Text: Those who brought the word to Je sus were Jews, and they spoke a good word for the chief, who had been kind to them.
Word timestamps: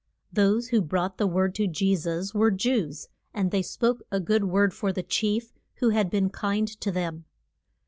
Those 0.33 0.69
who 0.69 0.81
brought 0.81 1.19
the 1.19 1.27
word 1.27 1.53
to 1.53 1.67
Je 1.67 1.95
sus 1.95 2.33
were 2.33 2.49
Jews, 2.49 3.07
and 3.35 3.51
they 3.51 3.61
spoke 3.61 4.01
a 4.09 4.19
good 4.19 4.45
word 4.45 4.73
for 4.73 4.91
the 4.91 5.03
chief, 5.03 5.53
who 5.75 5.89
had 5.89 6.09
been 6.09 6.31
kind 6.31 6.67
to 6.67 6.91
them. 6.91 7.25